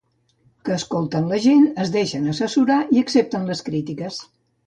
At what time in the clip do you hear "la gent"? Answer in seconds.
1.33-1.67